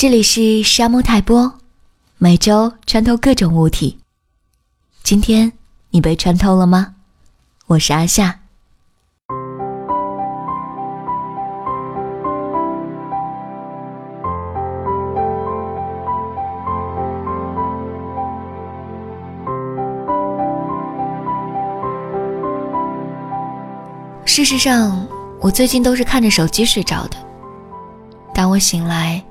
[0.00, 1.54] 这里是沙漠泰波，
[2.18, 3.98] 每周穿透各种物体。
[5.02, 5.52] 今天
[5.90, 6.94] 你被穿透了吗？
[7.66, 8.38] 我是阿夏。
[24.24, 25.04] 事实上，
[25.40, 27.16] 我最近都是看着手机睡着的。
[28.32, 29.24] 当我醒来，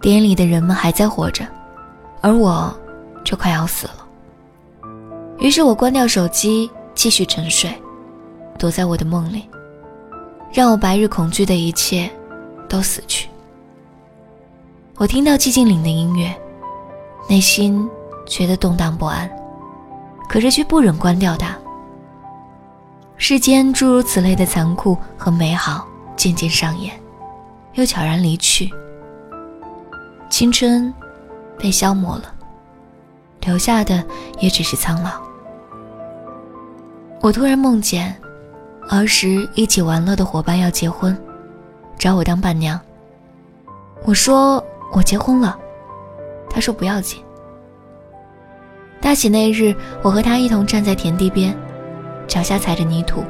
[0.00, 1.46] 电影里的人们还在活着，
[2.22, 2.74] 而我
[3.24, 4.06] 却快要死了。
[5.38, 7.70] 于是我关掉手机，继续沉睡，
[8.58, 9.48] 躲在我的梦里，
[10.52, 12.10] 让我白日恐惧的一切
[12.68, 13.28] 都死去。
[14.96, 16.34] 我听到寂静岭的音乐，
[17.28, 17.88] 内心
[18.26, 19.30] 觉得动荡不安，
[20.28, 21.54] 可是却不忍关掉它。
[23.18, 26.98] 世间诸如此类的残酷和美好渐渐上演，
[27.74, 28.70] 又悄然离去。
[30.40, 30.90] 青春
[31.58, 32.32] 被消磨了，
[33.42, 34.02] 留下的
[34.38, 35.10] 也只是苍老。
[37.20, 38.16] 我突然梦见，
[38.88, 41.14] 儿时一起玩乐的伙伴要结婚，
[41.98, 42.80] 找我当伴娘。
[44.06, 45.58] 我说我结婚了，
[46.48, 47.22] 他说不要紧。
[48.98, 51.54] 大喜那日，我和他一同站在田地边。
[52.26, 53.22] 脚下踩着泥土，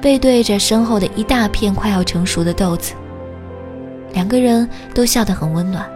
[0.00, 2.94] 背对着身后的一大片快要成熟的豆子，
[4.12, 5.90] 两个人都笑得很温暖。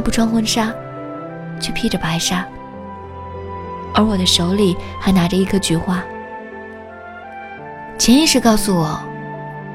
[0.00, 0.72] 不穿婚纱，
[1.60, 2.46] 却披着白纱，
[3.94, 6.02] 而我的手里还拿着一颗菊花。
[7.98, 8.98] 潜意识告诉我，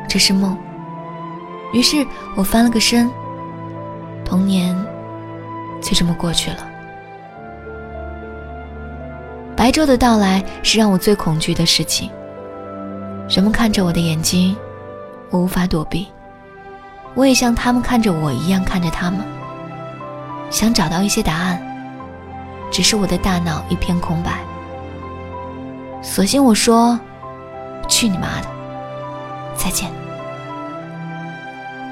[0.08, 0.58] 这是梦。
[1.74, 3.10] 于是我翻了个身，
[4.24, 4.76] 童年
[5.82, 6.68] 就这么过去了。
[9.56, 12.10] 白昼的到来是让我最恐惧的事情。
[13.30, 14.56] 人们看着我的眼睛，
[15.30, 16.08] 我无法躲避。
[17.14, 19.22] 我也像他们看着我一样看着他们，
[20.50, 21.62] 想找到一些答案，
[22.72, 24.40] 只是我的大脑一片空白。
[26.02, 27.00] 索性我说
[27.90, 28.48] ：“去你妈的，
[29.56, 29.92] 再见。”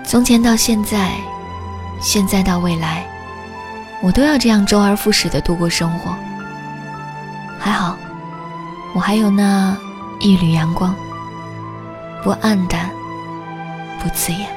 [0.05, 1.11] 从前到现在，
[2.00, 3.03] 现在到未来，
[4.01, 6.16] 我都要这样周而复始的度过生活。
[7.59, 7.97] 还好，
[8.94, 9.75] 我还有那
[10.19, 10.94] 一缕阳光，
[12.23, 12.91] 不暗淡，
[13.99, 14.47] 不刺眼。